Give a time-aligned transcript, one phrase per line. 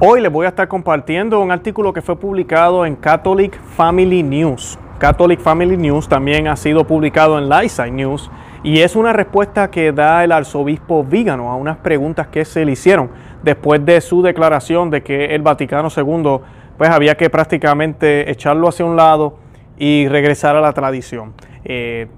[0.00, 4.76] Hoy les voy a estar compartiendo un artículo que fue publicado en Catholic Family News.
[4.98, 8.28] Catholic Family News también ha sido publicado en Lightside News
[8.64, 12.72] y es una respuesta que da el arzobispo Vígano a unas preguntas que se le
[12.72, 13.08] hicieron
[13.44, 16.40] después de su declaración de que el Vaticano II
[16.76, 19.36] pues había que prácticamente echarlo hacia un lado
[19.78, 21.34] y regresar a la tradición.
[21.64, 22.08] Eh,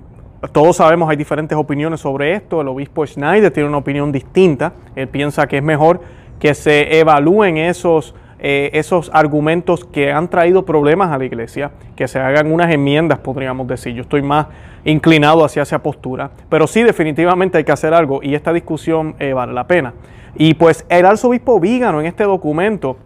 [0.52, 2.60] todos sabemos, hay diferentes opiniones sobre esto.
[2.62, 4.72] El obispo Schneider tiene una opinión distinta.
[4.94, 6.00] Él piensa que es mejor
[6.38, 12.08] que se evalúen esos, eh, esos argumentos que han traído problemas a la iglesia, que
[12.08, 13.94] se hagan unas enmiendas, podríamos decir.
[13.94, 14.46] Yo estoy más
[14.84, 19.32] inclinado hacia esa postura, pero sí definitivamente hay que hacer algo y esta discusión eh,
[19.32, 19.94] vale la pena.
[20.36, 22.98] Y pues el arzobispo Vígano en este documento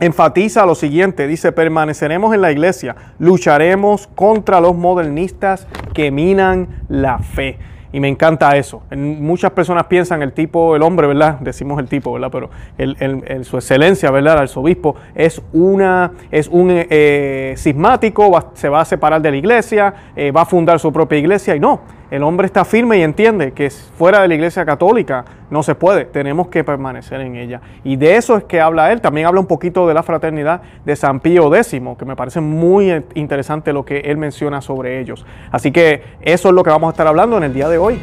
[0.00, 7.18] enfatiza lo siguiente, dice, permaneceremos en la iglesia, lucharemos contra los modernistas que minan la
[7.18, 7.58] fe.
[7.92, 8.82] Y me encanta eso.
[8.90, 11.38] Muchas personas piensan el tipo, el hombre, ¿verdad?
[11.40, 12.30] Decimos el tipo, ¿verdad?
[12.30, 14.34] Pero el, su excelencia, ¿verdad?
[14.34, 19.94] El arzobispo es, una, es un eh, cismático, se va a separar de la iglesia,
[20.14, 23.52] eh, va a fundar su propia iglesia y no el hombre está firme y entiende
[23.52, 27.60] que fuera de la iglesia católica no se puede, tenemos que permanecer en ella.
[27.84, 30.96] Y de eso es que habla él, también habla un poquito de la fraternidad de
[30.96, 35.26] San Pío X, que me parece muy interesante lo que él menciona sobre ellos.
[35.50, 38.00] Así que eso es lo que vamos a estar hablando en el día de hoy.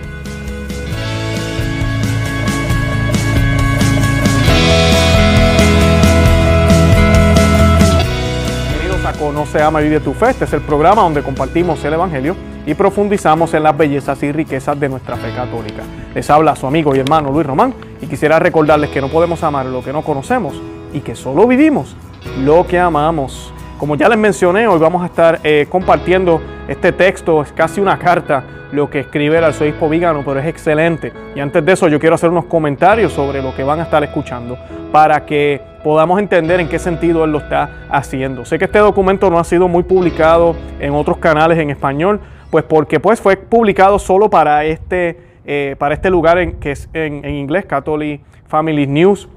[8.70, 10.30] Bienvenidos a Conoce, Ama y Vive tu Fe.
[10.30, 12.36] Este es el programa donde compartimos el Evangelio
[12.66, 15.84] y profundizamos en las bellezas y riquezas de nuestra fe católica.
[16.14, 19.66] Les habla su amigo y hermano Luis Román y quisiera recordarles que no podemos amar
[19.66, 20.54] lo que no conocemos
[20.94, 21.96] y que solo vivimos
[22.44, 23.54] lo que amamos.
[23.78, 28.00] Como ya les mencioné, hoy vamos a estar eh, compartiendo este texto, es casi una
[28.00, 31.14] carta lo que escribe el arzobispo Vigano, pero es excelente.
[31.36, 34.04] Y antes de eso yo quiero hacer unos comentarios sobre lo que van a estar
[34.04, 34.58] escuchando
[34.92, 38.46] para que podamos entender en qué sentido él lo está haciendo.
[38.46, 42.64] Sé que este documento no ha sido muy publicado en otros canales en español, pues
[42.64, 47.26] porque pues fue publicado solo para este, eh, para este lugar en, que es en,
[47.26, 49.28] inglés, Catholic Family News.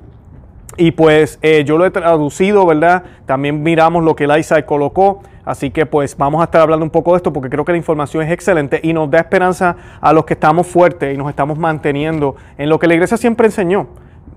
[0.77, 3.03] Y pues eh, yo lo he traducido, ¿verdad?
[3.27, 5.23] También miramos lo que el ISAI colocó.
[5.45, 7.79] Así que pues vamos a estar hablando un poco de esto porque creo que la
[7.79, 11.59] información es excelente y nos da esperanza a los que estamos fuertes y nos estamos
[11.59, 13.89] manteniendo en lo que la iglesia siempre enseñó.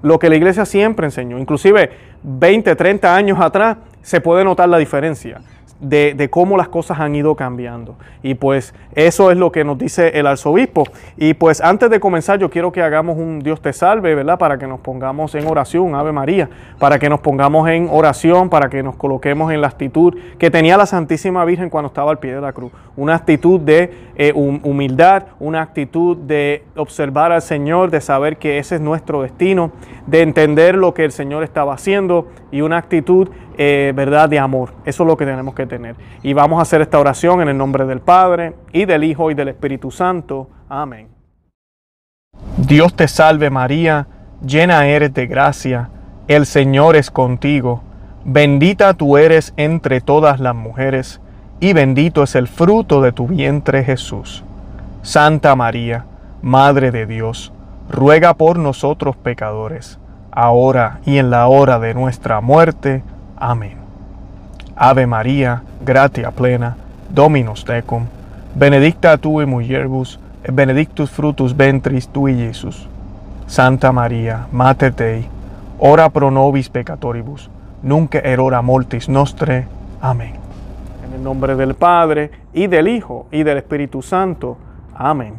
[0.01, 1.37] Lo que la iglesia siempre enseñó.
[1.37, 1.91] Inclusive
[2.23, 5.41] 20, 30 años atrás se puede notar la diferencia
[5.81, 7.95] de, cómo las cosas han ido cambiando.
[8.21, 10.83] Y pues eso es lo que nos dice el arzobispo.
[11.17, 14.37] Y pues antes de comenzar yo quiero que hagamos un Dios te salve, ¿verdad?
[14.37, 16.49] Para que nos pongamos en oración, Ave María,
[16.79, 20.77] para que nos pongamos en oración, para que nos coloquemos en la actitud que tenía
[20.77, 22.71] la Santísima Virgen cuando estaba al pie de la cruz.
[22.95, 28.75] Una actitud de eh, humildad, una actitud de observar al Señor, de saber que ese
[28.75, 29.71] es nuestro destino,
[30.05, 33.29] de entender lo que el Señor estaba haciendo y una actitud
[33.63, 34.73] eh, verdad de amor.
[34.85, 35.95] Eso es lo que tenemos que tener.
[36.23, 39.35] Y vamos a hacer esta oración en el nombre del Padre y del Hijo y
[39.35, 40.49] del Espíritu Santo.
[40.67, 41.09] Amén.
[42.57, 44.07] Dios te salve María,
[44.43, 45.91] llena eres de gracia,
[46.27, 47.83] el Señor es contigo,
[48.25, 51.21] bendita tú eres entre todas las mujeres,
[51.59, 54.43] y bendito es el fruto de tu vientre Jesús.
[55.03, 56.05] Santa María,
[56.41, 57.53] Madre de Dios,
[57.91, 59.99] ruega por nosotros pecadores,
[60.31, 63.03] ahora y en la hora de nuestra muerte.
[63.41, 63.75] Amén.
[64.75, 66.77] Ave María, gratia plena,
[67.09, 68.05] Dominus tecum,
[68.53, 72.87] benedicta tu in mulieribus, et benedictus fructus ventris tui, Jesús.
[73.47, 75.27] Santa María, Mater Dei,
[75.79, 77.49] ora pro nobis peccatoribus,
[77.81, 79.65] nunc erora mortis nostre.
[80.01, 80.33] Amén.
[81.03, 84.55] En el nombre del Padre, y del Hijo, y del Espíritu Santo.
[84.93, 85.33] Amén.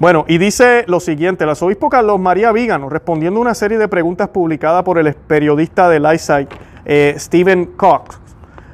[0.00, 3.88] Bueno, y dice lo siguiente, el arzobispo Carlos María Vígano, respondiendo a una serie de
[3.88, 6.48] preguntas publicadas por el periodista de Lightside,
[6.88, 8.18] eh, Stephen Cox,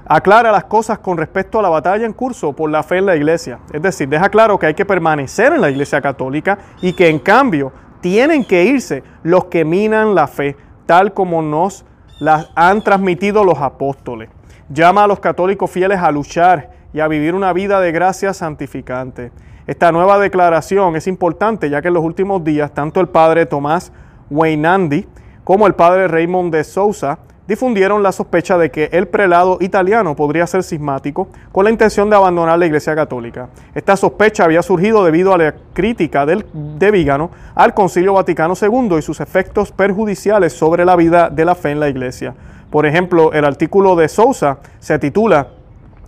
[0.07, 3.17] aclara las cosas con respecto a la batalla en curso por la fe en la
[3.17, 3.59] iglesia.
[3.73, 7.19] Es decir, deja claro que hay que permanecer en la iglesia católica y que en
[7.19, 11.85] cambio tienen que irse los que minan la fe, tal como nos
[12.21, 14.31] las han transmitido los apóstoles.
[14.69, 19.33] Llama a los católicos fieles a luchar y a vivir una vida de gracia santificante.
[19.67, 23.91] Esta nueva declaración es importante ya que en los últimos días tanto el padre Tomás
[24.31, 25.09] Weinandi
[25.43, 30.47] como el padre Raymond de Sousa difundieron la sospecha de que el prelado italiano podría
[30.47, 33.49] ser cismático con la intención de abandonar la Iglesia Católica.
[33.75, 38.97] Esta sospecha había surgido debido a la crítica del, de Vígano al Concilio Vaticano II
[38.99, 42.35] y sus efectos perjudiciales sobre la vida de la fe en la Iglesia.
[42.71, 45.49] Por ejemplo, el artículo de Sousa se titula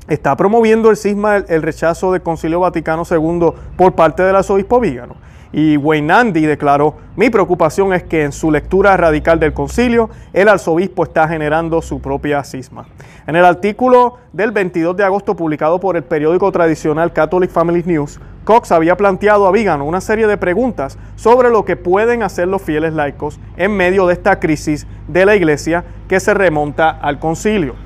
[0.08, 5.16] ¿Está promoviendo el cisma el, rechazo del Concilio Vaticano II por parte del arzobispo Vígano?
[5.56, 11.04] Y Weinandi declaró, mi preocupación es que en su lectura radical del concilio, el arzobispo
[11.04, 12.84] está generando su propia cisma.
[13.26, 18.20] En el artículo del 22 de agosto publicado por el periódico tradicional Catholic Family News,
[18.44, 22.60] Cox había planteado a Vígano una serie de preguntas sobre lo que pueden hacer los
[22.60, 27.76] fieles laicos en medio de esta crisis de la iglesia que se remonta al concilio.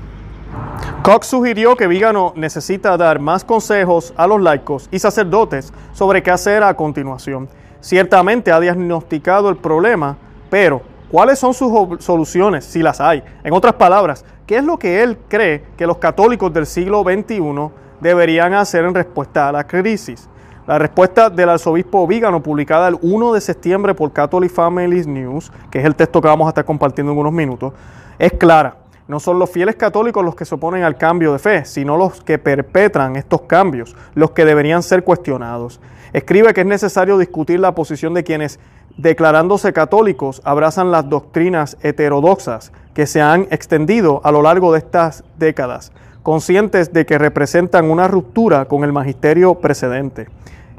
[1.03, 6.31] Cox sugirió que Vígano necesita dar más consejos a los laicos y sacerdotes sobre qué
[6.31, 7.47] hacer a continuación
[7.81, 10.17] ciertamente ha diagnosticado el problema,
[10.49, 13.23] pero ¿cuáles son sus soluciones, si las hay?
[13.43, 17.69] En otras palabras, ¿qué es lo que él cree que los católicos del siglo XXI
[17.99, 20.29] deberían hacer en respuesta a la crisis?
[20.67, 25.79] La respuesta del arzobispo Vígano, publicada el 1 de septiembre por Catholic Families News, que
[25.79, 27.73] es el texto que vamos a estar compartiendo en unos minutos,
[28.19, 28.80] es clara.
[29.07, 32.21] No son los fieles católicos los que se oponen al cambio de fe, sino los
[32.21, 35.79] que perpetran estos cambios, los que deberían ser cuestionados.
[36.13, 38.59] Escribe que es necesario discutir la posición de quienes,
[38.97, 45.23] declarándose católicos, abrazan las doctrinas heterodoxas que se han extendido a lo largo de estas
[45.37, 45.91] décadas,
[46.23, 50.27] conscientes de que representan una ruptura con el magisterio precedente.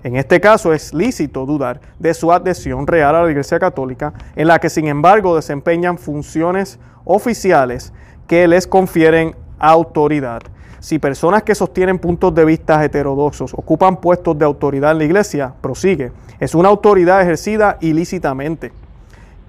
[0.04, 4.48] En este caso es lícito dudar de su adhesión real a la Iglesia Católica, en
[4.48, 7.92] la que sin embargo desempeñan funciones oficiales
[8.32, 10.40] que les confieren autoridad
[10.80, 15.52] si personas que sostienen puntos de vista heterodoxos ocupan puestos de autoridad en la iglesia,
[15.60, 18.72] prosigue, es una autoridad ejercida ilícitamente.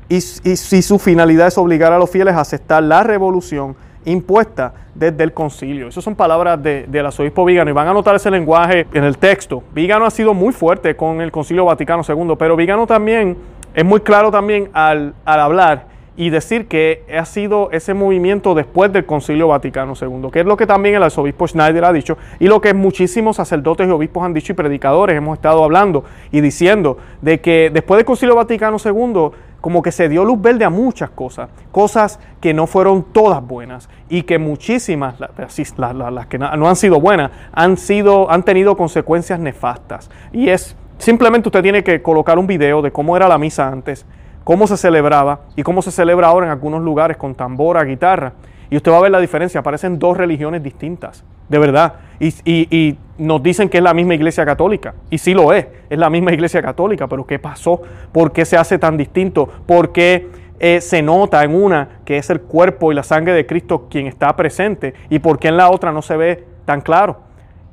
[0.09, 5.24] Y, si su finalidad es obligar a los fieles a aceptar la revolución impuesta desde
[5.24, 5.88] el concilio.
[5.88, 9.18] Esas son palabras de, del arzobispo Vígano y van a notar ese lenguaje en el
[9.18, 9.63] texto.
[9.74, 13.38] Vígano ha sido muy fuerte con el concilio Vaticano II, pero Vígano también
[13.74, 18.92] es muy claro también al, al hablar y decir que ha sido ese movimiento después
[18.94, 22.48] del Concilio Vaticano II, que es lo que también el arzobispo Schneider ha dicho y
[22.48, 26.98] lo que muchísimos sacerdotes y obispos han dicho y predicadores hemos estado hablando y diciendo
[27.21, 29.31] de que después del Concilio Vaticano II
[29.63, 33.88] como que se dio luz verde a muchas cosas, cosas que no fueron todas buenas
[34.10, 40.12] y que muchísimas, las, que no han sido buenas, han, sido, han tenido consecuencias nefastas.
[40.33, 44.06] Y es, simplemente usted tiene que colocar un video de cómo era la misa antes,
[44.44, 48.34] cómo se celebraba y cómo se celebra ahora en algunos lugares con tambora, guitarra.
[48.69, 51.94] Y usted va a ver la diferencia, aparecen dos religiones distintas, de verdad.
[52.19, 54.95] Y, nos dicen que es la misma iglesia católica.
[55.12, 57.80] Y sí lo es, es la misma iglesia católica, pero ¿qué pasó?
[58.12, 59.48] ¿Por qué se hace tan distinto?
[59.68, 60.30] ¿Por qué
[60.60, 64.07] eh, se nota en una que es el cuerpo y la sangre de Cristo quien
[64.07, 64.96] está presente?
[65.12, 67.19] ¿Y por qué en la otra no se ve tan claro?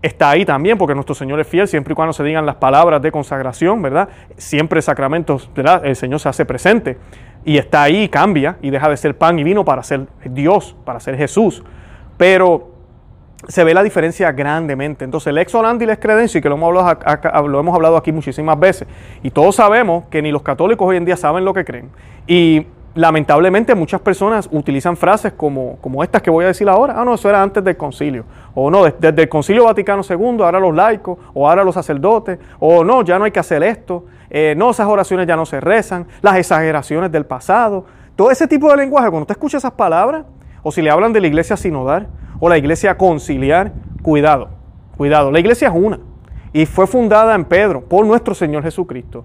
[0.02, 3.02] Está ahí también, porque nuestro Señor es fiel siempre y cuando se digan las palabras
[3.02, 4.08] de consagración, ¿verdad?
[4.37, 5.85] Siempre sacramentos, ¿verdad?
[5.85, 6.99] El Señor se hace presente
[7.44, 11.00] y está ahí, cambia y deja de ser pan y vino para ser Dios, para
[11.00, 11.62] ser Jesús.
[12.17, 12.70] Pero
[13.49, 15.05] se ve la diferencia grandemente.
[15.05, 18.58] Entonces, el ex y les credencio, que lo hemos, hablado, lo hemos hablado aquí muchísimas
[18.58, 18.87] veces,
[19.23, 21.91] y todos sabemos que ni los católicos hoy en día saben lo que creen.
[22.26, 22.67] Y
[23.00, 26.94] lamentablemente muchas personas utilizan frases como, como estas que voy a decir ahora.
[26.97, 28.25] Ah, no, eso era antes del concilio.
[28.55, 32.85] O no, desde el concilio Vaticano II, ahora los laicos, o ahora los sacerdotes, o
[32.85, 36.06] no, ya no hay que hacer esto, eh, no, esas oraciones ya no se rezan,
[36.20, 37.87] las exageraciones del pasado.
[38.17, 40.25] Todo ese tipo de lenguaje, cuando usted escucha esas palabras,
[40.62, 42.08] o si le hablan de la iglesia sinodal,
[42.38, 44.50] o la iglesia conciliar, cuidado,
[44.97, 45.31] cuidado.
[45.31, 46.00] La iglesia es una,
[46.52, 49.25] y fue fundada en Pedro por nuestro Señor Jesucristo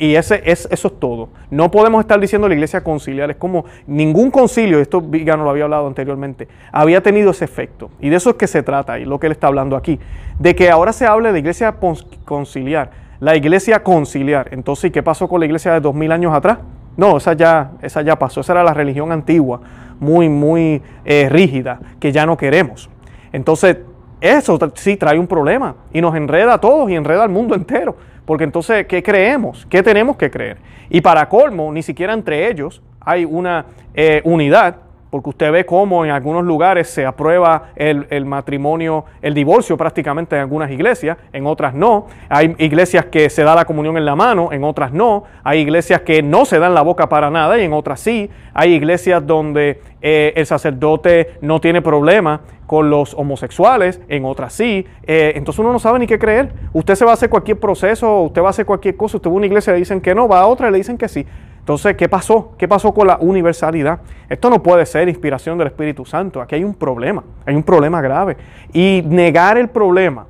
[0.00, 1.28] y ese, es, eso es todo.
[1.50, 3.30] No podemos estar diciendo la iglesia conciliar.
[3.30, 7.90] Es como ningún concilio, esto Vigano lo había hablado anteriormente, había tenido ese efecto.
[8.00, 10.00] Y de eso es que se trata, y lo que él está hablando aquí.
[10.38, 11.76] De que ahora se hable de iglesia
[12.24, 12.92] conciliar.
[13.20, 14.48] La iglesia conciliar.
[14.52, 16.60] Entonces, ¿y qué pasó con la iglesia de dos mil años atrás?
[16.96, 18.40] No, esa ya, esa ya pasó.
[18.40, 19.60] Esa era la religión antigua,
[20.00, 22.88] muy, muy eh, rígida, que ya no queremos.
[23.34, 23.76] Entonces,
[24.22, 27.96] eso sí trae un problema y nos enreda a todos y enreda al mundo entero.
[28.30, 29.66] Porque entonces, ¿qué creemos?
[29.68, 30.58] ¿Qué tenemos que creer?
[30.88, 34.76] Y para colmo, ni siquiera entre ellos hay una eh, unidad,
[35.10, 40.36] porque usted ve cómo en algunos lugares se aprueba el, el, matrimonio, el divorcio prácticamente
[40.36, 42.06] en algunas iglesias, en otras no.
[42.28, 45.24] Hay iglesias que se da la comunión en la mano, en otras no.
[45.42, 48.30] Hay iglesias que no se dan la boca para nada y en otras sí.
[48.54, 54.86] Hay iglesias donde eh, el sacerdote no tiene problema con los homosexuales, en otras sí.
[55.02, 56.52] Eh, entonces uno no sabe ni qué creer.
[56.72, 59.34] Usted se va a hacer cualquier proceso, usted va a hacer cualquier cosa, usted va
[59.34, 61.08] a una iglesia y le dicen que no, va a otra y le dicen que
[61.08, 61.26] sí.
[61.60, 62.54] Entonces, ¿qué pasó?
[62.58, 64.00] ¿Qué pasó con la universalidad?
[64.28, 66.40] Esto no puede ser inspiración del Espíritu Santo.
[66.40, 68.36] Aquí hay un problema, hay un problema grave.
[68.72, 70.26] Y negar el problema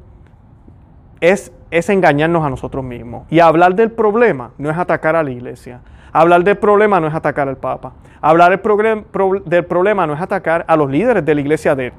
[1.21, 3.27] es, es engañarnos a nosotros mismos.
[3.31, 5.81] Y hablar del problema no es atacar a la iglesia.
[6.13, 7.93] Hablar del problema no es atacar al Papa.
[8.21, 11.93] Hablar del, problema no es atacar a los líderes de la iglesia, de,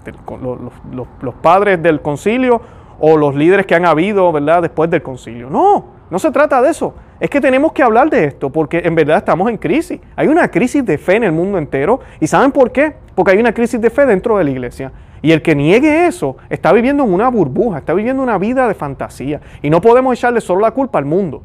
[0.91, 2.61] los, padres del concilio
[3.00, 4.61] o los líderes que han habido ¿verdad?
[4.61, 5.50] después del concilio.
[5.50, 6.94] No, No se trata de eso.
[7.22, 10.01] Es que tenemos que hablar de esto porque en verdad estamos en crisis.
[10.18, 12.01] Hay una crisis de fe en el mundo entero.
[12.20, 12.94] ¿Y saben por qué?
[13.15, 14.91] Porque hay una crisis de fe dentro de la iglesia.
[15.22, 18.74] Y el que niegue eso está viviendo en una burbuja, está viviendo una vida de
[18.74, 19.39] fantasía.
[19.62, 21.44] Y no podemos echarle solo la culpa al mundo.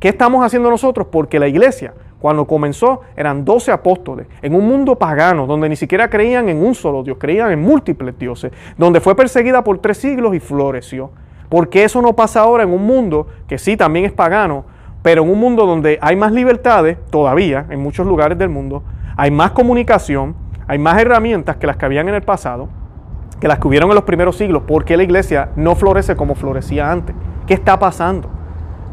[0.00, 1.06] ¿Qué estamos haciendo nosotros?
[1.12, 6.10] Porque la iglesia, cuando comenzó, eran 12 apóstoles, en un mundo pagano, donde ni siquiera
[6.10, 10.34] creían en un solo Dios, creían en múltiples dioses, donde fue perseguida por tres siglos
[10.34, 11.10] y floreció.
[11.48, 14.64] Porque eso no pasa ahora en un mundo que sí también es pagano,
[15.02, 18.82] pero en un mundo donde hay más libertades, todavía, en muchos lugares del mundo,
[19.16, 20.34] hay más comunicación,
[20.66, 22.68] hay más herramientas que las que habían en el pasado,
[23.40, 26.90] que las que hubieron en los primeros siglos, porque la iglesia no florece como florecía
[26.90, 27.14] antes.
[27.46, 28.28] ¿Qué está pasando?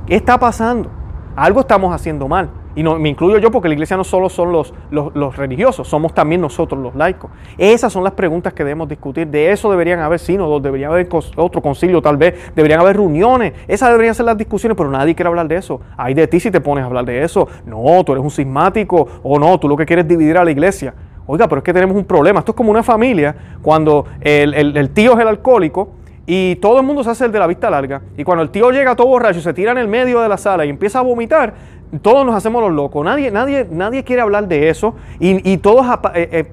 [0.05, 0.89] ¿Qué está pasando?
[1.35, 2.49] Algo estamos haciendo mal.
[2.73, 6.13] Y no, me incluyo yo porque la iglesia no solo son los, los, religiosos, somos
[6.13, 7.29] también nosotros los laicos.
[7.57, 9.27] Esas son las preguntas que debemos discutir.
[9.27, 13.53] De eso deberían haber sínodos, debería haber otro concilio tal vez, deberían haber reuniones.
[13.67, 15.81] Esas deberían ser las discusiones, pero nadie quiere hablar de eso.
[15.97, 17.47] Hay de ti si te pones a hablar de eso.
[17.65, 20.51] No, tú eres un sismático o no, tú lo que quieres es dividir a la
[20.51, 20.93] iglesia.
[21.27, 22.39] Oiga, pero es que tenemos un problema.
[22.39, 26.00] Esto es como una familia cuando el, el tío es el alcohólico
[26.33, 28.03] y todo el mundo se hace el de la vista larga.
[28.15, 30.65] Y cuando el tío llega todo borracho, se tira en el medio de la sala
[30.65, 31.53] y empieza a vomitar,
[32.01, 33.03] todos nos hacemos los locos.
[33.03, 36.51] Nadie, nadie, nadie quiere hablar de eso y, todos eh, eh,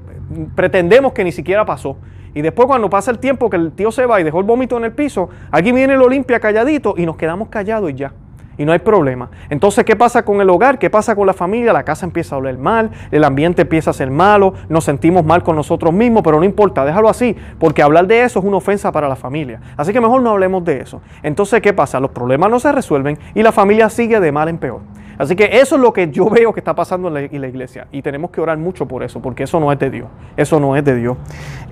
[0.56, 1.96] pretendemos que ni siquiera pasó.
[2.34, 4.76] Y después cuando pasa el tiempo que el tío se va y dejó el vómito
[4.76, 8.12] en el piso, alguien viene y lo limpia calladito y nos quedamos callados y ya
[8.58, 9.30] y no hay problema.
[9.48, 10.78] Entonces, ¿qué pasa con el hogar?
[10.78, 11.72] ¿Qué pasa con la familia?
[11.72, 15.42] La casa empieza a oler mal, el ambiente empieza a ser malo, nos sentimos mal
[15.42, 18.92] con nosotros mismos, pero no importa, déjalo así, porque hablar de eso es una ofensa
[18.92, 19.60] para la familia.
[19.76, 21.00] Así que mejor no hablemos de eso.
[21.22, 22.00] Entonces, ¿qué pasa?
[22.00, 24.80] Los problemas no se resuelven y la familia sigue de mal en peor.
[25.18, 28.02] Así que eso es lo que yo veo que está pasando en la, iglesia y
[28.02, 30.08] tenemos que orar mucho por eso, porque eso no es de Dios.
[30.36, 31.16] Eso no es de Dios.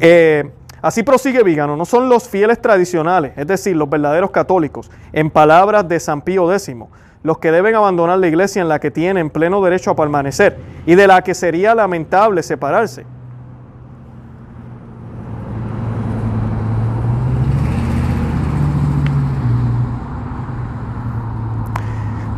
[0.00, 0.50] Eh,
[0.82, 5.88] Así prosigue Vígano, no son los fieles tradicionales, es decir, los verdaderos católicos, en palabras
[5.88, 6.74] de San Pío X,
[7.22, 10.94] los que deben abandonar la iglesia en la que tienen pleno derecho a permanecer y
[10.94, 13.04] de la que sería lamentable separarse.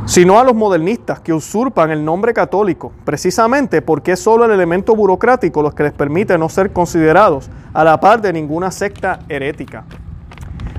[0.09, 4.97] Sino a los modernistas que usurpan el nombre católico, precisamente porque es solo el elemento
[4.97, 9.85] burocrático los que les permite no ser considerados a la par de ninguna secta herética.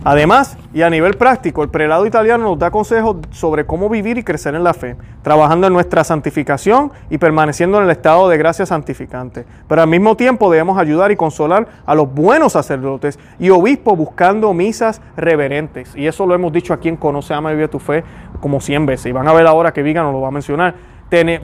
[0.03, 4.23] Además, y a nivel práctico, el prelado italiano nos da consejos sobre cómo vivir y
[4.23, 8.65] crecer en la fe, trabajando en nuestra santificación y permaneciendo en el estado de gracia
[8.65, 9.45] santificante.
[9.67, 14.53] Pero al mismo tiempo debemos ayudar y consolar a los buenos sacerdotes y obispos buscando
[14.53, 15.95] misas reverentes.
[15.95, 18.03] Y eso lo hemos dicho aquí en Conoce, Ama y Vive tu Fe
[18.39, 19.07] como 100 veces.
[19.07, 20.75] Y van a ver ahora que Viga nos lo va a mencionar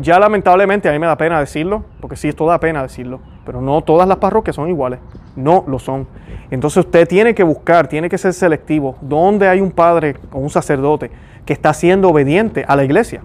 [0.01, 3.61] ya lamentablemente a mí me da pena decirlo, porque sí, esto da pena decirlo, pero
[3.61, 4.99] no todas las parroquias son iguales,
[5.35, 6.07] no lo son.
[6.51, 10.51] Entonces usted tiene que buscar, tiene que ser selectivo, donde hay un padre o un
[10.51, 11.09] sacerdote
[11.45, 13.21] que está siendo obediente a la iglesia,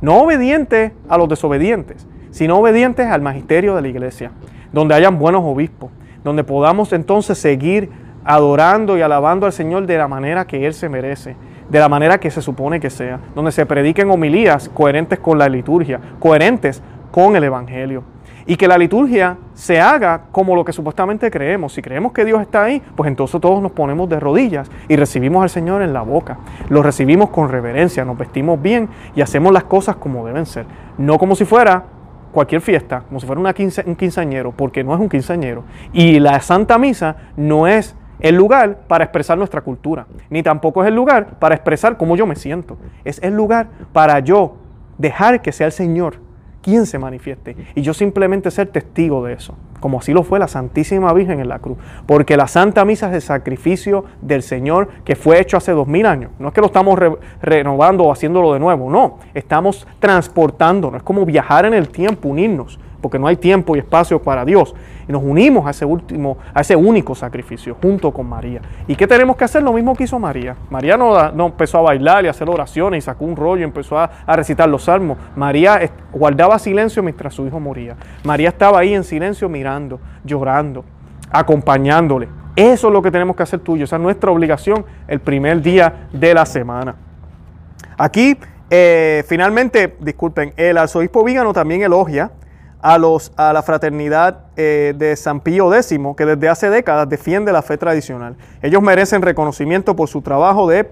[0.00, 4.32] no obediente a los desobedientes, sino obedientes al magisterio de la iglesia,
[4.72, 5.90] donde hayan buenos obispos,
[6.24, 7.90] donde podamos entonces seguir
[8.24, 11.36] adorando y alabando al Señor de la manera que Él se merece
[11.68, 15.48] de la manera que se supone que sea, donde se prediquen homilías coherentes con la
[15.48, 18.04] liturgia, coherentes con el Evangelio.
[18.46, 21.72] Y que la liturgia se haga como lo que supuestamente creemos.
[21.72, 25.42] Si creemos que Dios está ahí, pues entonces todos nos ponemos de rodillas y recibimos
[25.42, 26.38] al Señor en la boca.
[26.68, 30.66] Lo recibimos con reverencia, nos vestimos bien y hacemos las cosas como deben ser.
[30.98, 31.84] No como si fuera
[32.32, 33.54] cualquier fiesta, como si fuera una
[33.86, 35.64] un quinceañero, porque no es un quinceañero.
[35.94, 40.88] Y la Santa Misa no es el lugar para expresar nuestra cultura, ni tampoco es
[40.88, 42.76] el lugar para expresar cómo yo me siento.
[43.04, 44.56] Es el lugar para yo
[44.98, 46.16] dejar que sea el Señor
[46.62, 50.48] quien se manifieste y yo simplemente ser testigo de eso, como así lo fue la
[50.48, 51.76] Santísima Virgen en la cruz.
[52.06, 56.06] Porque la Santa Misa es el sacrificio del Señor que fue hecho hace dos mil
[56.06, 56.30] años.
[56.38, 56.98] No es que lo estamos
[57.42, 62.78] renovando o haciéndolo de nuevo, no, estamos transportándonos, es como viajar en el tiempo, unirnos
[63.04, 64.74] porque no hay tiempo y espacio para Dios.
[65.06, 68.62] Y nos unimos a ese último, a ese único sacrificio junto con María.
[68.88, 69.62] ¿Y qué tenemos que hacer?
[69.62, 70.56] Lo mismo que hizo María.
[70.70, 73.64] María no, no empezó a bailar y a hacer oraciones y sacó un rollo y
[73.64, 75.18] empezó a, a recitar los salmos.
[75.36, 75.78] María
[76.12, 77.94] guardaba silencio mientras su hijo moría.
[78.22, 80.82] María estaba ahí en silencio mirando, llorando,
[81.30, 82.26] acompañándole.
[82.56, 83.84] Eso es lo que tenemos que hacer tuyo.
[83.84, 86.94] Esa es nuestra obligación el primer día de la semana.
[87.98, 88.38] Aquí,
[88.70, 92.30] eh, finalmente, disculpen, el arzobispo Vígano también elogia
[92.84, 97.50] a, los, a la fraternidad eh, de San Pío X, que desde hace décadas defiende
[97.50, 98.36] la fe tradicional.
[98.60, 100.84] Ellos merecen reconocimiento por su trabajo de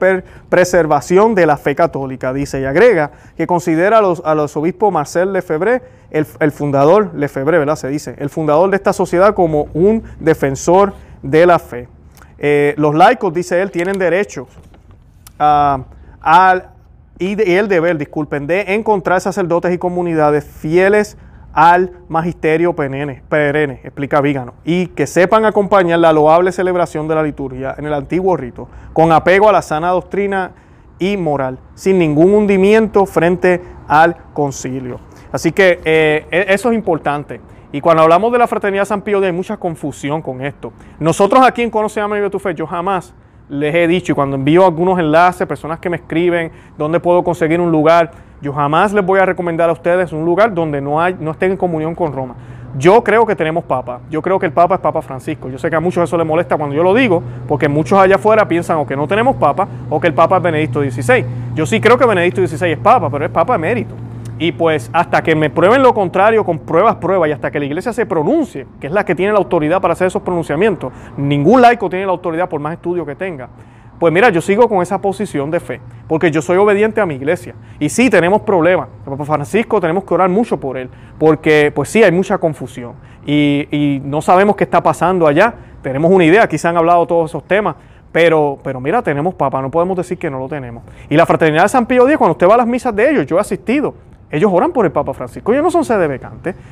[0.49, 4.91] preservación de la fe católica, dice y agrega que considera a los, a los obispos
[4.91, 7.77] Marcel Lefebvre, el, el fundador, Lefebvre.
[7.77, 11.89] Se dice, el fundador de esta sociedad como un defensor de la fe.
[12.39, 14.49] Eh, los laicos, dice él, tienen derecho
[15.39, 15.85] a,
[17.19, 21.19] y, el deber, disculpen, de encontrar sacerdotes y comunidades fieles
[21.53, 27.75] al magisterio perenne, explica Vígano, y que sepan acompañar la loable celebración de la liturgia
[27.77, 30.53] en el antiguo rito, con apego a la sana doctrina
[30.99, 35.01] y moral, sin ningún hundimiento frente al concilio.
[35.33, 37.41] Así que eh, e, eso es importante.
[37.73, 40.73] Y cuando hablamos de la fraternidad San Pío, hay mucha confusión con esto.
[40.99, 43.15] Nosotros aquí en Conoce a tu Fe, yo jamás
[43.49, 47.61] les he dicho, y cuando envío algunos enlaces, personas que me escriben, dónde puedo conseguir
[47.61, 48.11] un lugar,
[48.43, 51.53] yo jamás les voy a recomendar a ustedes un lugar donde no, hay, no estén
[51.53, 52.35] en comunión con Roma.
[52.77, 54.01] Yo creo que tenemos Papa.
[54.11, 55.49] Yo creo que el Papa es Papa Francisco.
[55.49, 58.17] Yo sé que a muchos eso les molesta cuando yo lo digo, porque muchos allá
[58.17, 61.25] afuera piensan o que no tenemos Papa o que el Papa es Benedicto XVI.
[61.55, 63.95] Yo sí creo que Benedicto XVI es Papa, pero es Papa emérito.
[64.39, 67.67] Y pues hasta que me prueben lo contrario con pruebas, pruebas, y hasta que la
[67.67, 71.61] iglesia se pronuncie, que es la que tiene la autoridad para hacer esos pronunciamientos, ningún
[71.61, 73.51] laico tiene la autoridad por más estudio que tenga.
[74.03, 77.15] Pues mira, yo sigo con esa posición de fe, porque yo soy obediente a mi
[77.15, 77.55] iglesia.
[77.79, 78.89] Y sí, tenemos problemas.
[79.05, 80.91] Papa Francisco tenemos que orar mucho por él,
[81.21, 82.95] porque pues sí, hay mucha confusión.
[83.25, 85.55] Y, no sabemos qué está pasando allá.
[85.83, 87.77] Tenemos una idea, se han hablado todos esos temas,
[88.11, 90.83] pero, pero mira, tenemos papa, no podemos decir que no lo tenemos.
[91.09, 93.27] Y la fraternidad de San Pío X, cuando usted va a las misas de ellos,
[93.27, 93.95] yo he asistido,
[94.33, 96.21] ellos oran por el Papa Francisco, ellos no son sede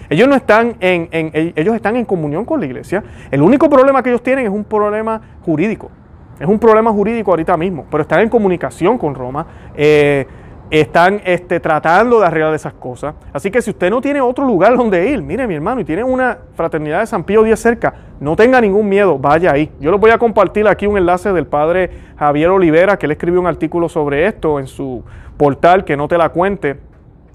[0.08, 1.08] ellos no están en,
[1.54, 3.04] ellos están en comunión con la iglesia.
[3.30, 5.92] El único problema que ellos tienen es un problema jurídico.
[6.40, 10.26] Es un problema jurídico ahorita mismo, pero están en comunicación con Roma, eh,
[10.70, 13.14] están este, tratando de arreglar esas cosas.
[13.30, 16.02] Así que si usted no tiene otro lugar donde ir, mire mi hermano, y tiene
[16.02, 19.70] una fraternidad de San Pío X cerca, no tenga ningún miedo, vaya ahí.
[19.80, 23.38] Yo les voy a compartir aquí un enlace del padre Javier Olivera, que él escribió
[23.38, 25.04] un artículo sobre esto en su
[25.36, 26.89] portal, que no te la cuente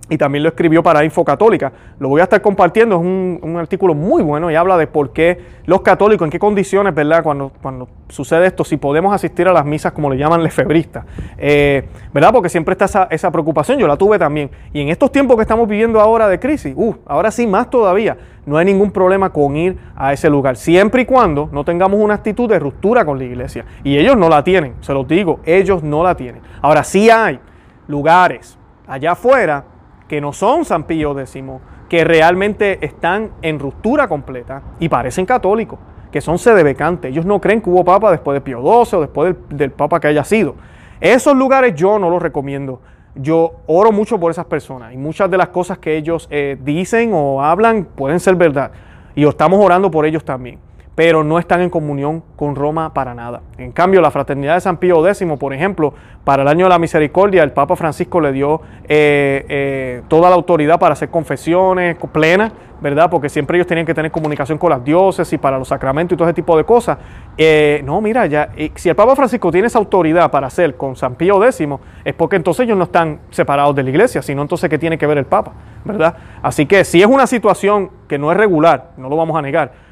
[0.10, 1.72] y también lo escribió para Info Católica.
[2.00, 5.40] Lo voy a estar compartiendo, es un, artículo muy bueno y habla de por qué
[5.66, 7.24] los católicos, en qué condiciones, ¿verdad?
[7.24, 11.06] Cuando, cuando sucede esto, si podemos asistir a las misas como le llaman lefebristas,
[11.38, 12.32] eh, ¿verdad?
[12.34, 14.52] Porque siempre está esa, esa, preocupación, yo la tuve también.
[14.74, 18.18] Y en estos tiempos que estamos viviendo ahora de crisis, uh, ahora sí más todavía,
[18.46, 22.14] no hay ningún problema con ir a ese lugar, siempre y cuando no tengamos una
[22.14, 23.66] actitud de ruptura con la iglesia.
[23.84, 26.42] Y ellos no la tienen, se los digo, ellos no la tienen.
[26.62, 27.40] Ahora sí hay
[27.88, 29.64] lugares allá afuera
[30.08, 31.44] que no son San Pío X,
[31.90, 35.80] que realmente están en ruptura completa y parecen católicos,
[36.12, 37.12] que son sedebecantes.
[37.12, 40.08] Ellos no creen que hubo papa después de Pío XII o después del, papa que
[40.08, 40.56] haya sido.
[41.00, 42.82] Esos lugares yo no los recomiendo.
[43.16, 47.12] Yo oro mucho por esas personas y muchas de las cosas que ellos eh, dicen
[47.14, 48.72] o hablan pueden ser verdad.
[49.16, 50.60] Y estamos orando por ellos también
[50.96, 53.42] pero no están en comunión con Roma para nada.
[53.58, 56.80] En cambio, la fraternidad de San Pío X, por ejemplo, para el año de la
[56.80, 62.54] misericordia, el Papa Francisco le dio eh, eh, toda la autoridad para hacer confesiones plenas,
[62.80, 63.10] ¿verdad?
[63.10, 66.28] Porque siempre ellos tenían que tener comunicación con las diócesis para los sacramentos y todo
[66.28, 66.98] ese tipo de cosas.
[67.38, 71.16] Eh, no, mira, ya, si el Papa Francisco tiene esa autoridad para hacer con San
[71.16, 71.68] Pío X,
[72.06, 75.08] es porque entonces ellos no están separados de la iglesia, sino entonces ¿qué tiene que
[75.08, 75.52] ver el Papa?
[75.84, 76.16] ¿Verdad?
[76.42, 79.85] Así que si es una situación que no es regular, no lo vamos a negar,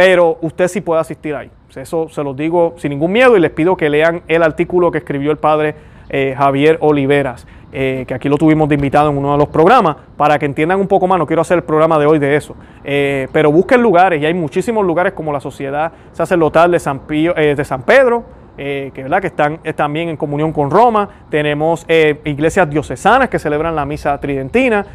[0.00, 1.50] pero usted sí puede asistir ahí.
[1.76, 4.96] Eso se los digo sin ningún miedo y les pido que lean el artículo que
[4.96, 5.74] escribió el padre
[6.08, 9.96] eh, Javier Oliveras, eh, que aquí lo tuvimos de invitado en uno de los programas,
[10.16, 11.18] para que entiendan un poco más.
[11.18, 14.32] No quiero hacer el programa de hoy de eso, eh, pero busquen lugares y hay
[14.32, 18.24] muchísimos lugares como la Sociedad Sacerdotal de San, Pedro.
[18.56, 19.20] que, ¿verdad?
[19.20, 21.84] que están también en comunión con Roma, tenemos
[22.24, 24.86] iglesias diocesanas que celebran la misa tridentina,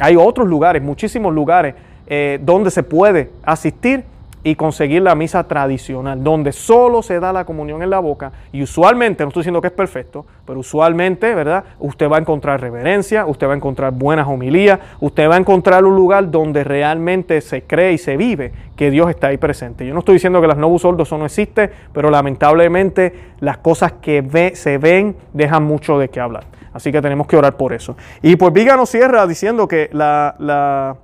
[0.00, 1.74] hay otros lugares, muchísimos lugares
[2.40, 4.04] donde se puede asistir
[4.44, 8.62] y conseguir la misa tradicional, donde solo se da la comunión en la boca y
[8.62, 11.64] usualmente, no estoy diciendo que es perfecto, pero usualmente, ¿verdad?
[11.78, 15.84] Usted va a encontrar reverencia, usted va a encontrar buenas homilías, usted va a encontrar
[15.86, 19.86] un lugar donde realmente se cree y se vive que Dios está ahí presente.
[19.86, 24.20] Yo no estoy diciendo que las novus ordo no existen, pero lamentablemente las cosas que
[24.20, 26.44] ve, se ven dejan mucho de qué hablar.
[26.74, 27.96] Así que tenemos que orar por eso.
[28.20, 30.96] Y pues Vígano cierra diciendo que la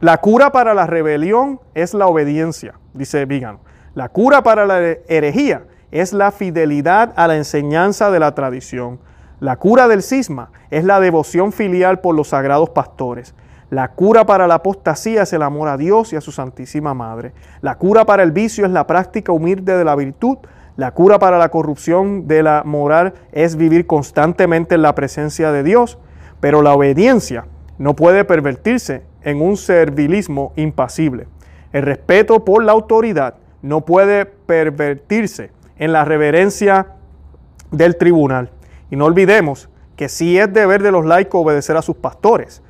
[0.00, 3.60] la cura para la rebelión es la obediencia, dice Vígano.
[3.94, 8.98] La cura para la herejía es la fidelidad a la enseñanza de la tradición.
[9.40, 13.34] La cura del cisma es la devoción filial por los sagrados pastores.
[13.68, 17.34] La cura para la apostasía es el amor a Dios y a su Santísima Madre.
[17.60, 20.38] La cura para el vicio es la práctica humilde de la virtud.
[20.76, 25.62] La cura para la corrupción de la moral es vivir constantemente en la presencia de
[25.62, 25.98] Dios.
[26.40, 27.44] Pero la obediencia
[27.76, 31.26] no puede pervertirse en un servilismo impasible.
[31.72, 36.94] El respeto por la autoridad no puede pervertirse en la reverencia
[37.70, 38.50] del tribunal.
[38.90, 42.62] Y no olvidemos que sí es deber de los laicos obedecer a sus pastores,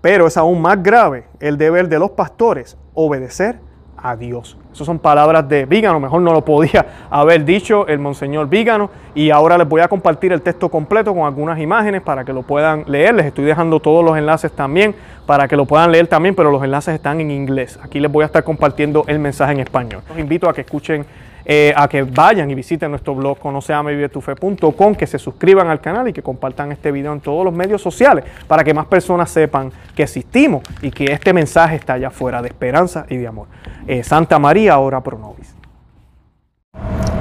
[0.00, 3.60] pero es aún más grave el deber de los pastores obedecer
[4.02, 4.56] a Dios.
[4.72, 8.90] Esas son palabras de Vígano, mejor no lo podía haber dicho el Monseñor Vígano.
[9.14, 12.42] Y ahora les voy a compartir el texto completo con algunas imágenes para que lo
[12.42, 13.14] puedan leer.
[13.14, 14.94] Les estoy dejando todos los enlaces también
[15.26, 17.78] para que lo puedan leer también, pero los enlaces están en inglés.
[17.82, 20.02] Aquí les voy a estar compartiendo el mensaje en español.
[20.08, 21.04] Los invito a que escuchen
[21.44, 26.12] eh, a que vayan y visiten nuestro blog conoceamevivetufe.com, que se suscriban al canal y
[26.12, 30.02] que compartan este video en todos los medios sociales para que más personas sepan que
[30.02, 33.48] existimos y que este mensaje está allá afuera de esperanza y de amor.
[33.86, 35.54] Eh, Santa María, ora pro nobis.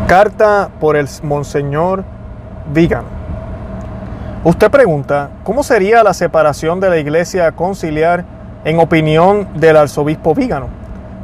[0.08, 2.04] Carta por el Monseñor
[2.74, 3.08] Vígano.
[4.44, 8.26] Usted pregunta, ¿cómo sería la separación de la iglesia conciliar
[8.66, 10.68] en opinión del arzobispo Vígano?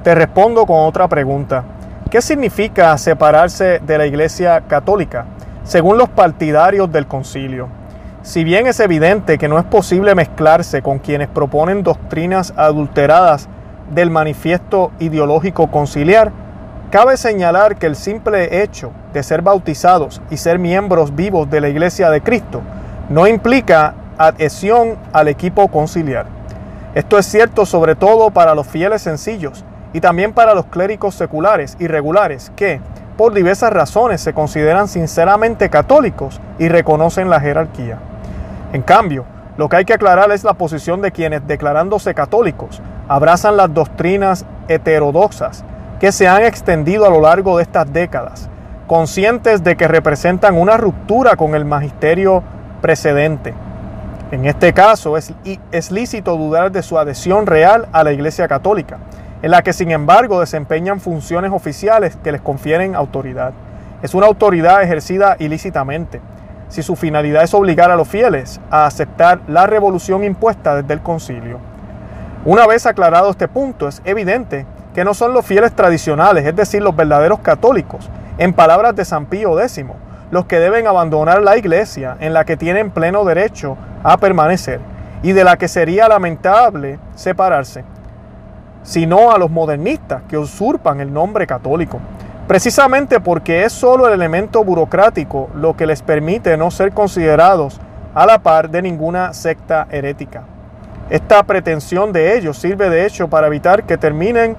[0.03, 1.63] Te respondo con otra pregunta.
[2.09, 5.25] ¿Qué significa separarse de la Iglesia Católica
[5.65, 7.67] según los partidarios del concilio?
[8.21, 13.49] Si bien es evidente que no es posible mezclarse con quienes proponen doctrinas adulteradas
[13.93, 16.31] del manifiesto ideológico conciliar,
[16.91, 21.67] cabe señalar que el simple hecho de ser bautizados y ser miembros vivos de la
[21.67, 22.61] Iglesia de Cristo
[23.09, 26.27] no implica adhesión al equipo conciliar.
[26.95, 31.75] Esto es cierto sobre todo para los fieles sencillos, y también para los clérigos seculares
[31.79, 32.81] y regulares que,
[33.17, 37.97] por diversas razones, se consideran sinceramente católicos y reconocen la jerarquía.
[38.73, 39.25] En cambio,
[39.57, 44.45] lo que hay que aclarar es la posición de quienes, declarándose católicos, abrazan las doctrinas
[44.67, 45.63] heterodoxas
[45.99, 48.49] que se han extendido a lo largo de estas décadas,
[48.85, 52.43] conscientes de que representan una ruptura con el magisterio
[52.81, 53.53] precedente.
[54.29, 58.97] En este caso es, lícito dudar de su adhesión real a la Iglesia Católica,
[59.41, 63.53] en la que sin embargo desempeñan funciones oficiales que les confieren autoridad.
[64.01, 66.21] Es una autoridad ejercida ilícitamente,
[66.69, 71.01] si su finalidad es obligar a los fieles a aceptar la revolución impuesta desde el
[71.01, 71.59] concilio.
[72.45, 76.81] Una vez aclarado este punto, es evidente que no son los fieles tradicionales, es decir,
[76.81, 79.85] los verdaderos católicos, en palabras de San Pío X,
[80.31, 84.79] los que deben abandonar la iglesia en la que tienen pleno derecho a permanecer
[85.23, 87.83] y de la que sería lamentable separarse
[88.87, 91.99] sino a los modernistas que usurpan el nombre católico,
[92.47, 97.81] precisamente porque es solo el elemento burocrático lo que les permite no ser considerados
[98.15, 100.43] a la par de ninguna secta herética.
[101.09, 104.55] Esta pretensión de ellos sirve de hecho para evitar que terminen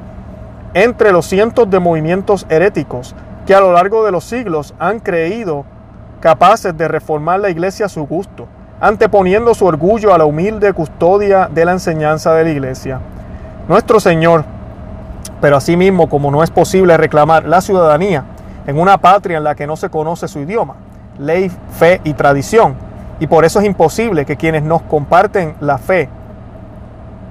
[0.74, 5.64] entre los cientos de movimientos heréticos que a lo largo de los siglos han creído
[6.20, 8.46] capaces de reformar la iglesia a su gusto,
[8.78, 13.00] anteponiendo su orgullo a la humilde custodia de la enseñanza de la iglesia.
[13.68, 14.46] Nuestro Señor,
[15.42, 18.24] pero asimismo como no es posible reclamar la ciudadanía
[18.66, 20.76] en una patria en la que no se conoce su idioma,
[21.18, 22.76] ley, fe y tradición,
[23.20, 26.08] y por eso es imposible que quienes nos comparten la fe,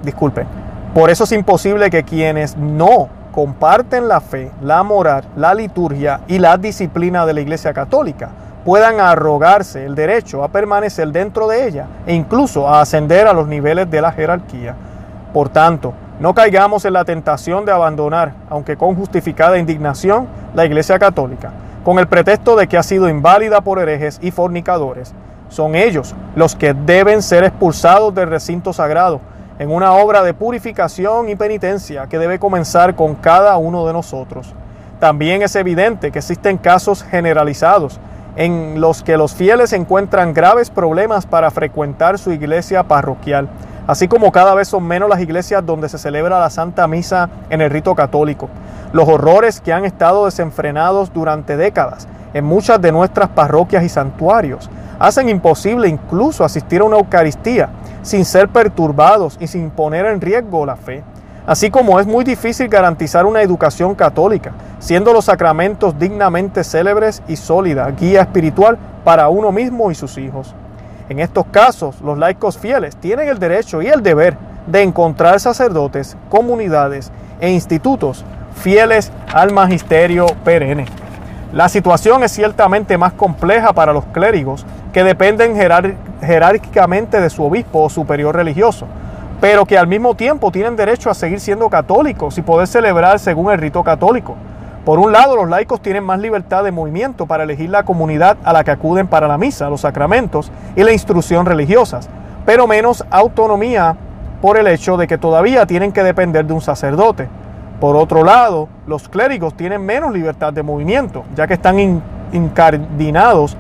[0.04, 0.46] disculpen,
[0.94, 6.38] por eso es imposible que quienes no comparten la fe, la moral, la liturgia y
[6.38, 8.30] la disciplina de la Iglesia Católica
[8.64, 13.48] puedan arrogarse el derecho a permanecer dentro de ella e incluso a ascender a los
[13.48, 14.76] niveles de la jerarquía.
[15.34, 20.98] Por tanto, no caigamos en la tentación de abandonar, aunque con justificada indignación, la Iglesia
[20.98, 21.52] Católica,
[21.84, 25.14] con el pretexto de que ha sido inválida por herejes y fornicadores.
[25.50, 29.22] Son ellos los que deben ser expulsados del recinto sagrado
[29.60, 34.54] en una obra de purificación y penitencia que debe comenzar con cada uno de nosotros.
[35.00, 38.00] También es evidente que existen casos generalizados
[38.36, 43.50] en los que los fieles encuentran graves problemas para frecuentar su iglesia parroquial
[43.88, 47.62] así como cada vez son menos las iglesias donde se celebra la Santa Misa en
[47.62, 48.50] el rito católico.
[48.94, 54.70] Los horrores que han estado desenfrenados durante décadas en muchas de nuestras parroquias y santuarios
[55.00, 57.70] hacen imposible incluso asistir a una Eucaristía
[58.02, 61.04] sin ser perturbados y sin poner en riesgo la fe.
[61.46, 67.38] Así como es muy difícil garantizar una educación católica, siendo los sacramentos dignamente célebres y
[67.38, 70.54] sólida guía espiritual para uno mismo y sus hijos.
[71.10, 76.18] En estos casos, los laicos fieles tienen el derecho y el deber de encontrar sacerdotes,
[76.30, 80.86] comunidades e institutos fieles al magisterio perenne.
[81.54, 85.56] La situación es ciertamente más compleja para los clérigos que dependen
[86.22, 88.86] jerárquicamente de su obispo o superior religioso,
[89.40, 93.52] pero que al mismo tiempo tienen derecho a seguir siendo católicos y poder celebrar según
[93.54, 94.36] el rito católico.
[94.88, 98.54] Por un lado, los laicos tienen más libertad de movimiento para elegir la comunidad a
[98.54, 102.08] la que acuden para la misa, los sacramentos y la instrucción religiosas,
[102.46, 103.98] pero menos autonomía
[104.42, 107.28] por el hecho de que todavía tienen que depender de un sacerdote.
[107.82, 113.58] Por otro lado, los clérigos tienen menos libertad de movimiento, ya que están incardinados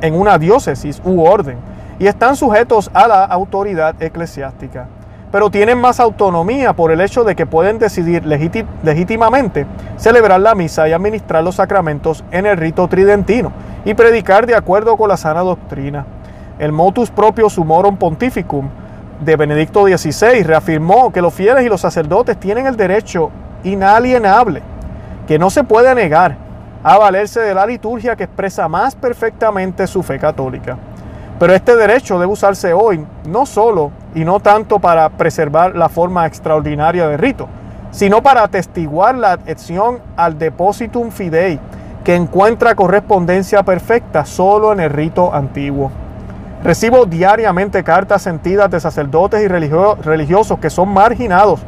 [0.00, 1.58] en una diócesis u orden
[1.98, 4.86] y están sujetos a la autoridad eclesiástica.
[5.30, 10.88] Pero tienen más autonomía por el hecho de que pueden decidir legítimamente celebrar la misa
[10.88, 13.52] y administrar los sacramentos en el rito tridentino
[13.84, 16.06] y predicar de acuerdo con la sana doctrina.
[16.58, 18.68] El motus proprio sumorum pontificum
[19.20, 23.30] de Benedicto XVI reafirmó que los fieles y los sacerdotes tienen el derecho
[23.64, 24.62] inalienable,
[25.26, 26.36] que no se puede negar,
[26.82, 30.78] a valerse de la liturgia que expresa más perfectamente su fe católica.
[31.38, 36.26] Pero este derecho debe usarse hoy no solo y no tanto para preservar la forma
[36.26, 37.48] extraordinaria del rito,
[37.92, 41.60] sino para atestiguar la adhesión al depositum fidei,
[42.02, 45.92] que encuentra correspondencia perfecta solo en el rito antiguo.
[46.64, 51.60] Recibo diariamente cartas sentidas de sacerdotes y religiosos que son marginados,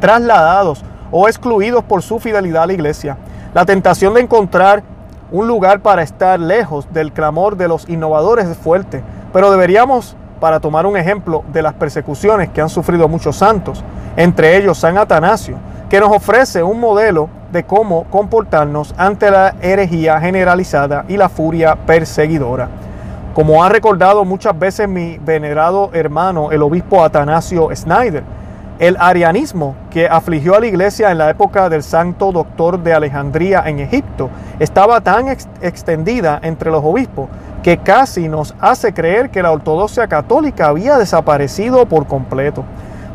[0.00, 3.18] trasladados o excluidos por su fidelidad a la iglesia.
[3.52, 4.82] La tentación de encontrar
[5.30, 9.02] un lugar para estar lejos del clamor de los innovadores es fuerte,
[9.34, 13.84] pero deberíamos, para tomar un ejemplo de las persecuciones que han sufrido muchos santos,
[14.16, 15.56] entre ellos San Atanasio,
[15.88, 21.76] que nos ofrece un modelo de cómo comportarnos ante la herejía generalizada y la furia
[21.76, 22.68] perseguidora.
[23.34, 28.24] Como ha recordado muchas veces mi venerado hermano, el obispo Atanasio Snyder,
[28.80, 33.62] el arianismo que afligió a la iglesia en la época del santo doctor de Alejandría
[33.66, 37.28] en Egipto estaba tan extendida entre los obispos
[37.62, 42.64] que casi nos hace creer que la ortodoxia católica había desaparecido por completo.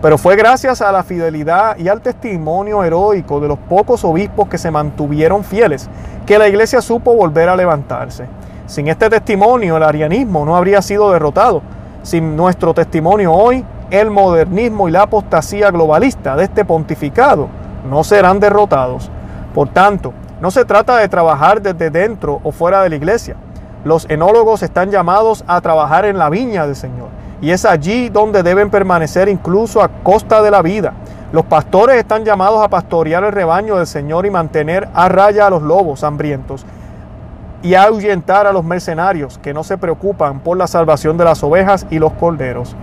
[0.04, 4.60] Pero fue gracias a la fidelidad y al testimonio heroico de los pocos obispos que
[4.60, 5.90] se mantuvieron fieles
[6.28, 8.28] que la iglesia supo volver a levantarse.
[8.68, 11.64] Sin este testimonio, el arianismo no habría sido derrotado.
[12.04, 17.48] Sin nuestro testimonio hoy, el modernismo y la apostasía globalista de este pontificado
[17.90, 19.10] no serán derrotados.
[19.54, 23.36] Por tanto, no se trata de trabajar desde dentro o fuera de la iglesia.
[23.84, 27.10] Los enólogos están llamados a trabajar en la viña del Señor.
[27.42, 30.94] Y es allí donde deben permanecer incluso a costa de la vida.
[31.32, 35.50] Los pastores están llamados a pastorear el rebaño del Señor y mantener a raya a
[35.50, 36.66] los lobos hambrientos
[37.62, 41.88] y ahuyentar a los mercenarios que no se preocupan por la salvación de las ovejas
[41.90, 42.76] y los corderos.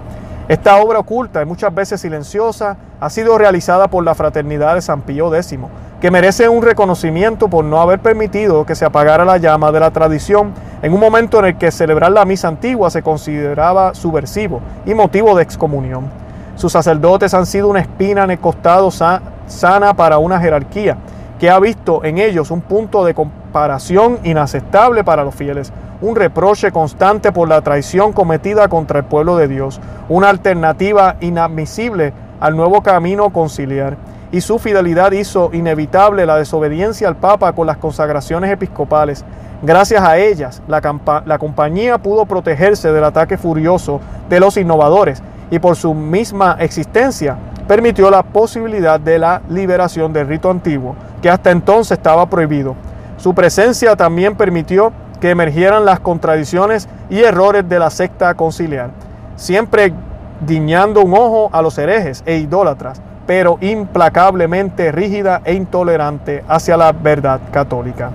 [0.53, 5.01] Esta obra oculta y muchas veces silenciosa ha sido realizada por la Fraternidad de San
[5.01, 5.59] Pío X,
[5.99, 9.93] que merece un reconocimiento por no haber permitido que se apagara la llama de la
[9.93, 14.93] tradición en un momento en el que celebrar la misa antigua se consideraba subversivo y
[14.93, 16.11] motivo de excomunión.
[16.57, 20.99] Sus sacerdotes han sido una espina en el costado sana para una jerarquía
[21.41, 26.73] que ha visto en ellos un punto de comparación inaceptable para los fieles, un reproche
[26.73, 32.83] constante por la traición cometida contra el pueblo de Dios, una alternativa inadmisible al nuevo
[32.83, 33.97] camino conciliar.
[34.33, 39.25] Y su fidelidad hizo inevitable la desobediencia al Papa con las consagraciones episcopales.
[39.63, 40.81] Gracias a ellas, la,
[41.25, 47.37] la compañía pudo protegerse del ataque furioso de los innovadores y por su misma existencia
[47.69, 52.75] permitió la posibilidad de la liberación del rito antiguo, que hasta entonces estaba prohibido.
[53.19, 58.91] Su presencia también permitió que emergieran las contradicciones y errores de la secta conciliar,
[59.37, 59.95] siempre
[60.45, 66.91] guiñando un ojo a los herejes e idólatras, pero implacablemente rígida e intolerante hacia la
[66.91, 68.11] verdad católica.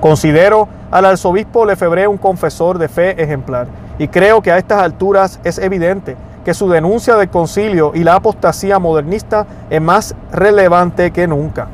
[0.00, 5.38] Considero al arzobispo Lefebvre un confesor de fe ejemplar y creo que a estas alturas
[5.44, 11.28] es evidente que su denuncia del concilio y la apostasía modernista es más relevante que
[11.28, 11.68] nunca.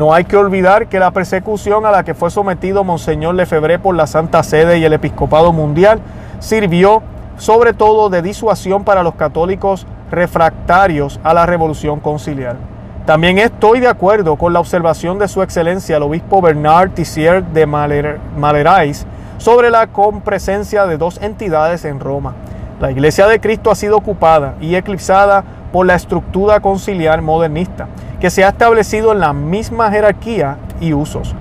[0.00, 3.94] No hay que olvidar que la persecución a la que fue sometido Monseñor Lefebvre por
[3.94, 6.00] la Santa Sede y el Episcopado Mundial
[6.38, 7.02] sirvió
[7.36, 12.56] sobre todo de disuasión para los católicos refractarios a la revolución conciliar.
[13.04, 17.66] También estoy de acuerdo con la observación de su excelencia el obispo Bernard Tissier de
[17.66, 19.04] Malerais
[19.36, 22.32] sobre la compresencia de dos entidades en Roma.
[22.80, 27.88] La Iglesia de Cristo ha sido ocupada y eclipsada por la estructura conciliar modernista
[28.20, 31.34] que se ha establecido en la misma jerarquía y usos,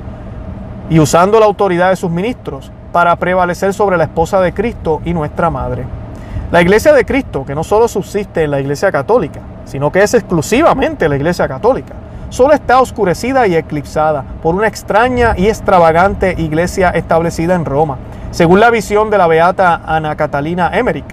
[0.89, 5.13] y usando la autoridad de sus ministros para prevalecer sobre la esposa de Cristo y
[5.13, 5.85] nuestra madre.
[6.51, 10.13] La iglesia de Cristo, que no solo subsiste en la iglesia católica, sino que es
[10.15, 11.93] exclusivamente la iglesia católica,
[12.29, 17.97] solo está oscurecida y eclipsada por una extraña y extravagante iglesia establecida en Roma.
[18.31, 21.05] Según la visión de la beata Ana Catalina Emmerich,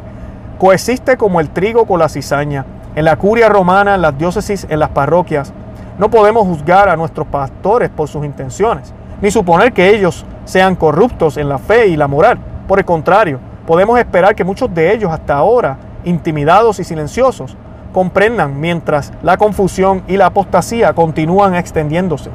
[0.58, 2.64] coexiste como el trigo con la cizaña,
[2.96, 5.52] en la curia romana, en las diócesis, en las parroquias.
[5.98, 11.36] No podemos juzgar a nuestros pastores por sus intenciones, ni suponer que ellos sean corruptos
[11.36, 12.38] en la fe y la moral.
[12.66, 17.56] Por el contrario, podemos esperar que muchos de ellos hasta ahora, intimidados y silenciosos,
[17.92, 22.30] comprendan mientras la confusión y la apostasía continúan extendiéndose.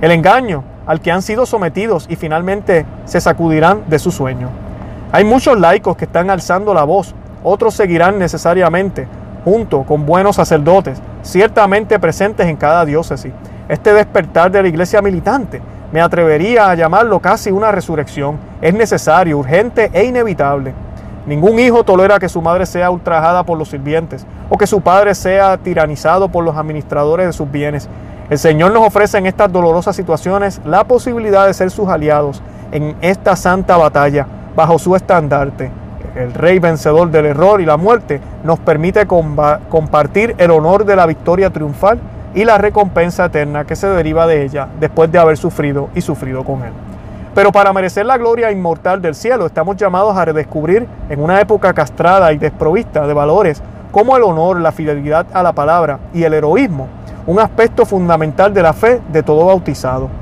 [0.00, 4.48] El engaño al que han sido sometidos y finalmente se sacudirán de su sueño.
[5.12, 9.06] Hay muchos laicos que están alzando la voz, otros seguirán necesariamente
[9.44, 13.32] junto con buenos sacerdotes, ciertamente presentes en cada diócesis.
[13.68, 15.60] Este despertar de la iglesia militante
[15.92, 18.38] me atrevería a llamarlo casi una resurrección.
[18.60, 20.74] Es necesario, urgente e inevitable.
[21.26, 25.14] Ningún hijo tolera que su madre sea ultrajada por los sirvientes o que su padre
[25.14, 27.88] sea tiranizado por los administradores de sus bienes.
[28.30, 32.96] El Señor nos ofrece en estas dolorosas situaciones la posibilidad de ser sus aliados en
[33.02, 34.26] esta santa batalla
[34.56, 35.81] bajo su estandarte.
[36.14, 41.06] El Rey vencedor del error y la muerte nos permite compartir el honor de la
[41.06, 41.98] victoria triunfal
[42.34, 46.44] y la recompensa eterna que se deriva de ella después de haber sufrido y sufrido
[46.44, 46.72] con Él.
[47.34, 51.72] Pero para merecer la gloria inmortal del cielo estamos llamados a redescubrir en una época
[51.72, 56.34] castrada y desprovista de valores como el honor, la fidelidad a la palabra y el
[56.34, 56.88] heroísmo,
[57.26, 60.21] un aspecto fundamental de la fe de todo bautizado.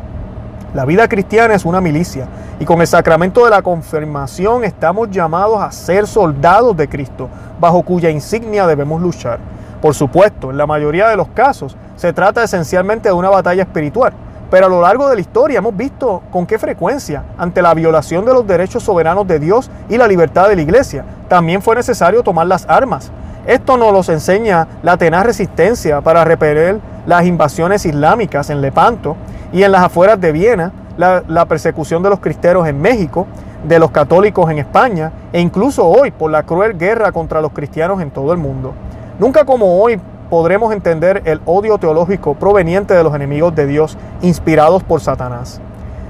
[0.72, 2.28] La vida cristiana es una milicia
[2.60, 7.28] y con el sacramento de la confirmación estamos llamados a ser soldados de Cristo,
[7.58, 9.40] bajo cuya insignia debemos luchar.
[9.82, 14.12] Por supuesto, en la mayoría de los casos se trata esencialmente de una batalla espiritual,
[14.48, 18.24] pero a lo largo de la historia hemos visto con qué frecuencia, ante la violación
[18.24, 22.22] de los derechos soberanos de Dios y la libertad de la Iglesia, también fue necesario
[22.22, 23.10] tomar las armas.
[23.44, 29.16] Esto nos lo enseña la tenaz resistencia para repeler las invasiones islámicas en Lepanto
[29.52, 33.26] y en las afueras de Viena, la, persecución de los cristeros en México,
[33.66, 38.00] de los católicos en España e incluso hoy por la cruel guerra contra los cristianos
[38.00, 38.74] en todo el mundo.
[39.18, 44.82] Nunca como hoy podremos entender el odio teológico proveniente de los enemigos de Dios inspirados
[44.82, 45.60] por Satanás.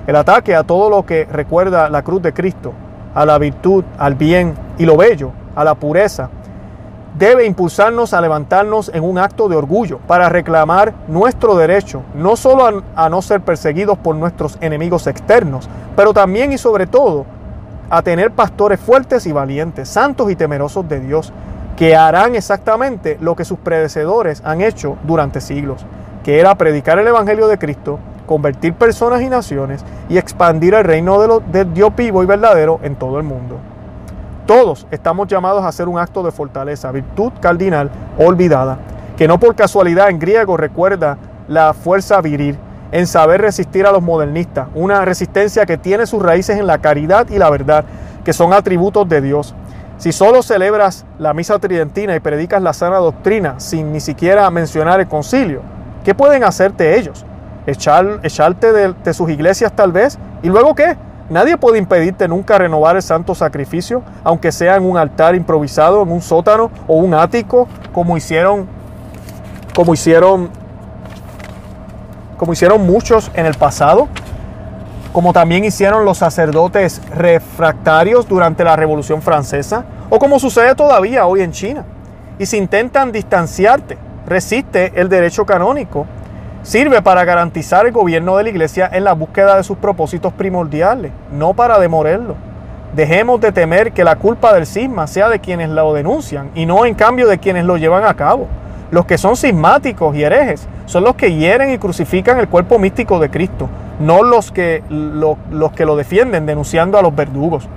[0.06, 2.72] El ataque a todo lo que recuerda la cruz de Cristo,
[3.14, 6.30] a la virtud, al bien y lo bello, a la pureza,
[7.18, 12.82] debe impulsarnos a levantarnos en un acto de orgullo para reclamar nuestro derecho, no solo
[12.94, 17.26] a, no ser perseguidos por nuestros enemigos externos, pero también y sobre todo
[17.90, 21.32] a tener pastores fuertes y valientes, santos y temerosos de Dios,
[21.76, 25.84] que harán exactamente lo que sus predecesores han hecho durante siglos,
[26.22, 31.20] que era predicar el Evangelio de Cristo, convertir personas y naciones y expandir el reino
[31.20, 33.56] de, de Dios vivo y verdadero en todo el mundo.
[34.50, 38.78] Todos estamos llamados a hacer un acto de fortaleza, virtud cardinal olvidada,
[39.16, 42.58] que no por casualidad en griego recuerda la fuerza viril,
[42.90, 47.28] en saber resistir a los modernistas, una resistencia que tiene sus raíces en la caridad
[47.30, 47.84] y la verdad,
[48.24, 49.54] que son atributos de Dios,
[49.98, 54.98] si solo celebras la misa tridentina y predicas la sana doctrina sin ni siquiera mencionar
[54.98, 55.62] el concilio,
[56.04, 57.24] ¿qué pueden hacerte ellos?
[57.68, 60.18] Echar, echarte de, sus iglesias tal vez.
[60.42, 60.96] ¿Y luego qué?
[61.30, 66.12] Nadie puede impedirte nunca renovar el santo sacrificio, aunque sea en un altar improvisado, en
[66.12, 68.66] un sótano o un ático, como hicieron,
[69.74, 70.50] como hicieron,
[72.36, 74.08] como hicieron muchos en el pasado
[75.12, 81.42] como también hicieron los sacerdotes refractarios durante la Revolución Francesa, o como sucede todavía hoy
[81.42, 81.84] en China.
[82.38, 86.06] Y si intentan distanciarte, resiste el derecho canónico.
[86.62, 91.10] Sirve para garantizar el gobierno de la Iglesia en la búsqueda de sus propósitos primordiales,
[91.32, 92.34] no para demorarlo.
[92.94, 96.84] Dejemos de temer que la culpa del cisma sea de quienes lo denuncian y no
[96.84, 98.46] en cambio de quienes lo llevan a cabo.
[98.90, 103.18] Los que son cismáticos y herejes son los que hieren y crucifican el cuerpo místico
[103.18, 107.68] de Cristo, no los que, los que lo defienden denunciando a los verdugos.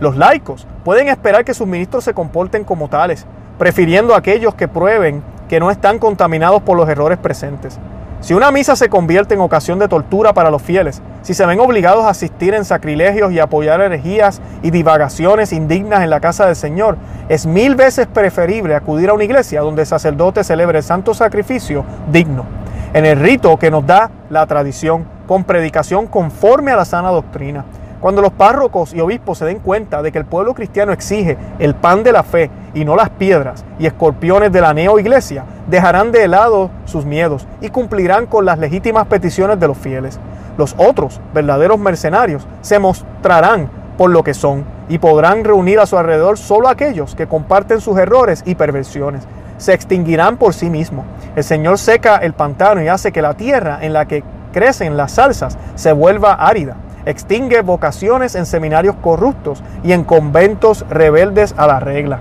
[0.00, 3.26] Los laicos pueden esperar que sus ministros se comporten como tales,
[3.58, 7.78] prefiriendo a aquellos que prueben que no están contaminados por los errores presentes.
[8.24, 11.60] Si una misa se convierte en ocasión de tortura para los fieles, si se ven
[11.60, 16.56] obligados a asistir en sacrilegios y apoyar herejías y divagaciones indignas en la casa del
[16.56, 16.96] Señor,
[17.28, 21.84] es mil veces preferible acudir a una iglesia donde el sacerdote celebre el santo sacrificio
[22.10, 22.46] digno,
[22.94, 27.66] en el rito que nos da la tradición, con predicación conforme a la sana doctrina.
[28.04, 31.74] Cuando los párrocos y obispos se den cuenta de que el pueblo cristiano exige el
[31.74, 36.28] pan de la fe y no las piedras y escorpiones de la neo-iglesia, dejarán de
[36.28, 40.20] lado sus miedos y cumplirán con las legítimas peticiones de los fieles.
[40.58, 45.96] Los otros, verdaderos mercenarios, se mostrarán por lo que son y podrán reunir a su
[45.96, 49.26] alrededor solo aquellos que comparten sus errores y perversiones.
[49.56, 51.06] Se extinguirán por sí mismos.
[51.36, 55.12] El Señor seca el pantano y hace que la tierra en la que crecen las
[55.12, 61.80] salsas se vuelva árida extingue vocaciones en seminarios corruptos y en conventos rebeldes a la
[61.80, 62.20] regla.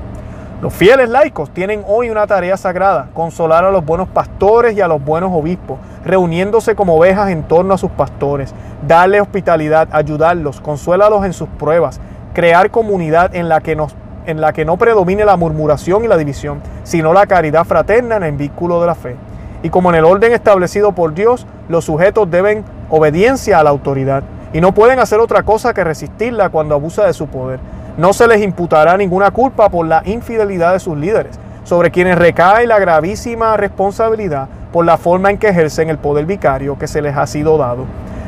[0.62, 4.88] Los fieles laicos tienen hoy una tarea sagrada, consolar a los buenos pastores y a
[4.88, 8.54] los buenos obispos, reuniéndose como ovejas en torno a sus pastores,
[8.88, 12.00] darle hospitalidad, ayudarlos, consuélalos en sus pruebas,
[12.34, 13.78] crear comunidad en la que
[14.26, 18.24] en la que no predomine la murmuración y la división, sino la caridad fraterna en
[18.24, 19.18] el vínculo de la fe.
[19.64, 24.24] Y como en el orden establecido por Dios, los sujetos deben obediencia a la autoridad
[24.54, 27.60] y no pueden hacer otra cosa que resistirla cuando abusa de su poder.
[27.98, 32.68] No se les imputará ninguna culpa por la infidelidad de sus líderes, sobre quienes recae
[32.68, 37.18] la gravísima responsabilidad por la forma en que ejercen el poder vicario que se les
[37.18, 37.86] ha sido dado.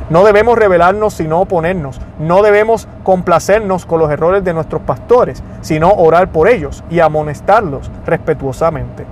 [0.10, 2.00] No debemos rebelarnos sino oponernos.
[2.20, 7.90] No debemos complacernos con los errores de nuestros pastores, sino orar por ellos y amonestarlos
[8.06, 9.04] respetuosamente.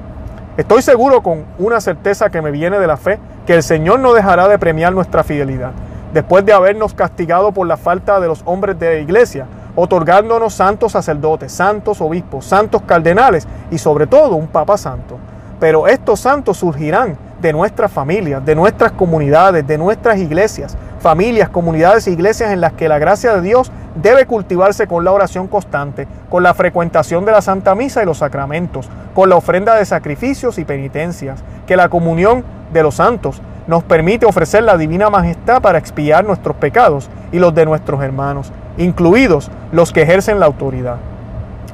[0.55, 4.14] Estoy seguro con una certeza que me viene de la fe que el Señor no
[4.14, 5.72] dejará de premiar nuestra fidelidad.
[6.14, 10.91] Después de habernos castigado por la falta de los hombres de la iglesia, otorgándonos santos
[10.91, 15.18] sacerdotes, santos obispos, santos cardenales y sobre todo un Papa Santo.
[15.59, 22.05] Pero estos santos surgirán de nuestras familias, de nuestras comunidades, de nuestras iglesias, familias, comunidades
[22.05, 26.07] e iglesias en las que la gracia de Dios debe cultivarse con la oración constante,
[26.30, 30.59] con la frecuentación de la Santa Misa y los sacramentos, con la ofrenda de sacrificios
[30.59, 35.78] y penitencias, que la comunión de los santos nos permite ofrecer la divina majestad para
[35.78, 40.97] expiar nuestros pecados y los de nuestros hermanos, incluidos los que ejercen la autoridad.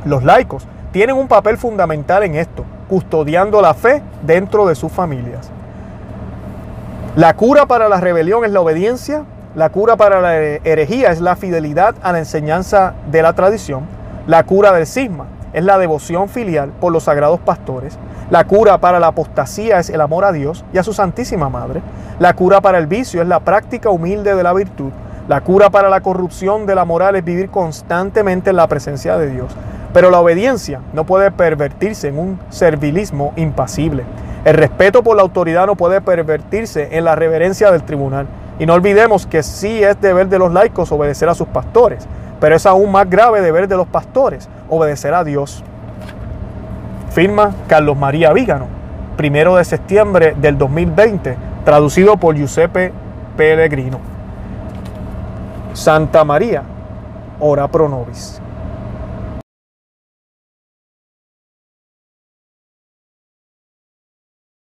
[0.06, 5.50] Los laicos tienen un papel fundamental en esto, custodiando la fe dentro de sus familias.
[7.16, 9.24] La cura para la rebelión es la obediencia,
[9.56, 13.84] la cura para la herejía es la fidelidad a la enseñanza de la tradición,
[14.28, 17.98] la cura del cisma es la devoción filial por los sagrados pastores,
[18.30, 21.82] la cura para la apostasía es el amor a Dios y a su Santísima Madre,
[22.20, 24.92] la cura para el vicio es la práctica humilde de la virtud,
[25.30, 29.30] la cura para la corrupción de la moral es vivir constantemente en la presencia de
[29.30, 29.56] Dios.
[29.94, 34.06] Pero la obediencia no puede pervertirse en un servilismo impasible.
[34.44, 38.26] El respeto por la autoridad no puede pervertirse en la reverencia del tribunal.
[38.58, 42.08] Y no olvidemos que sí es deber de los laicos obedecer a sus pastores,
[42.40, 45.64] pero es aún más grave deber de los pastores obedecer a Dios.
[47.12, 48.68] Firma Carlos María Vígano,
[49.18, 52.94] primero de septiembre del 2020, traducido por Giuseppe
[53.36, 54.00] Pellegrino.
[55.74, 56.64] Santa María,
[57.40, 58.39] ora pro nobis.